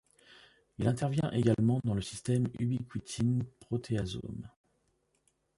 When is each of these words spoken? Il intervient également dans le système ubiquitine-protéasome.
Il 0.79 0.87
intervient 0.87 1.29
également 1.29 1.79
dans 1.83 1.93
le 1.93 2.01
système 2.01 2.47
ubiquitine-protéasome. 2.57 4.49